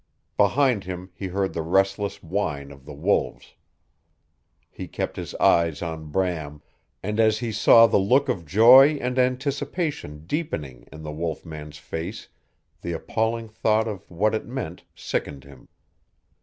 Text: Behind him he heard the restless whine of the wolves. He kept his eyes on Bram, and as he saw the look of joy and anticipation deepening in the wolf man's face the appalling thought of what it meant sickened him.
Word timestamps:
Behind 0.35 0.83
him 0.85 1.11
he 1.13 1.27
heard 1.27 1.53
the 1.53 1.61
restless 1.61 2.23
whine 2.23 2.71
of 2.71 2.85
the 2.85 2.93
wolves. 2.95 3.53
He 4.71 4.87
kept 4.87 5.15
his 5.15 5.35
eyes 5.35 5.83
on 5.83 6.09
Bram, 6.09 6.63
and 7.03 7.19
as 7.19 7.37
he 7.37 7.51
saw 7.51 7.85
the 7.85 7.99
look 7.99 8.27
of 8.27 8.43
joy 8.43 8.95
and 8.99 9.19
anticipation 9.19 10.25
deepening 10.25 10.87
in 10.91 11.03
the 11.03 11.11
wolf 11.11 11.45
man's 11.45 11.77
face 11.77 12.29
the 12.81 12.93
appalling 12.93 13.47
thought 13.47 13.87
of 13.87 14.09
what 14.09 14.33
it 14.33 14.47
meant 14.47 14.85
sickened 14.95 15.43
him. 15.43 15.67